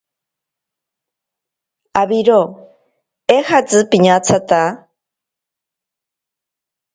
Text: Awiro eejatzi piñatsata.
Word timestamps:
Awiro 2.01 2.39
eejatzi 3.35 3.79
piñatsata. 3.91 4.61